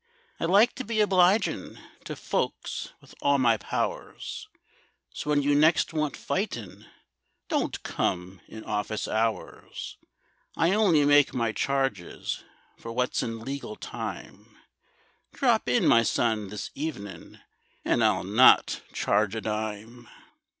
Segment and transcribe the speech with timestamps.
[0.39, 4.47] "I like to be obligin' To folks with all my powers,
[5.13, 6.87] So when you next want fightin'
[7.49, 9.97] Don't come in office hours;
[10.57, 12.43] I only make my charges
[12.79, 14.57] For what's in legal time,—
[15.33, 17.39] Drop in, my son, this evenin',
[17.85, 20.09] And I'll not charge a dime."